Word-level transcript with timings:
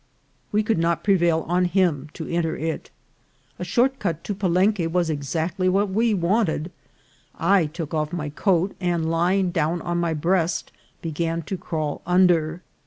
We 0.51 0.63
could 0.63 0.79
not 0.79 1.03
prevail 1.03 1.45
on 1.47 1.65
him 1.65 2.09
to 2.13 2.27
enter 2.27 2.57
it. 2.57 2.89
A 3.59 3.63
short 3.63 3.99
cut 3.99 4.23
to 4.23 4.33
Palen 4.33 4.73
que 4.73 4.89
was 4.89 5.11
exactly 5.11 5.69
what 5.69 5.91
we 5.91 6.15
wanted. 6.15 6.71
I 7.37 7.67
took 7.67 7.93
off 7.93 8.11
my 8.11 8.29
coat, 8.29 8.75
and, 8.81 9.11
lying 9.11 9.51
down 9.51 9.79
on 9.83 9.99
my 9.99 10.15
breast, 10.15 10.71
began 11.03 11.43
to 11.43 11.55
crawl 11.55 12.01
under. 12.07 12.63